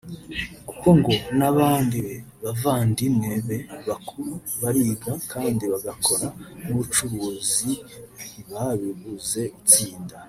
kuko 0.67 0.87
ngo 0.99 1.13
n’abandi 1.39 1.99
bavandimwe 2.43 3.31
be 3.47 3.57
bakuru 3.87 4.31
bariga 4.61 5.11
kandi 5.31 5.63
bagakora 5.73 6.27
n’ubucuruzi 6.63 7.71
ntibibabuze 8.13 9.41
gutsinda 9.55 10.13